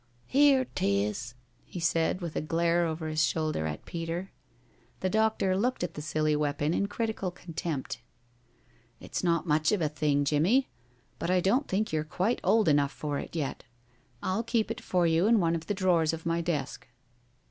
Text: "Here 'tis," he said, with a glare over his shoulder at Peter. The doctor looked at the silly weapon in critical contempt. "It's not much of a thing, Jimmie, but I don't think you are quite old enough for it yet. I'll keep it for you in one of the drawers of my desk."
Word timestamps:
"Here 0.25 0.65
'tis," 0.65 1.35
he 1.63 1.79
said, 1.79 2.21
with 2.21 2.35
a 2.35 2.41
glare 2.41 2.87
over 2.87 3.07
his 3.07 3.23
shoulder 3.23 3.67
at 3.67 3.85
Peter. 3.85 4.31
The 5.01 5.11
doctor 5.11 5.55
looked 5.55 5.83
at 5.83 5.93
the 5.93 6.01
silly 6.01 6.35
weapon 6.35 6.73
in 6.73 6.87
critical 6.87 7.29
contempt. 7.29 8.01
"It's 8.99 9.23
not 9.23 9.45
much 9.45 9.71
of 9.71 9.79
a 9.79 9.87
thing, 9.89 10.25
Jimmie, 10.25 10.69
but 11.19 11.29
I 11.29 11.39
don't 11.39 11.67
think 11.67 11.93
you 11.93 11.99
are 11.99 12.03
quite 12.03 12.41
old 12.43 12.67
enough 12.67 12.91
for 12.91 13.19
it 13.19 13.35
yet. 13.35 13.63
I'll 14.23 14.41
keep 14.41 14.71
it 14.71 14.81
for 14.81 15.05
you 15.05 15.27
in 15.27 15.39
one 15.39 15.53
of 15.53 15.67
the 15.67 15.75
drawers 15.75 16.13
of 16.13 16.25
my 16.25 16.41
desk." 16.41 16.87